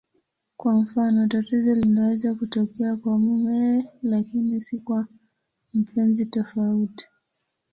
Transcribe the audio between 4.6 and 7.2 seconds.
si kwa mpenzi tofauti.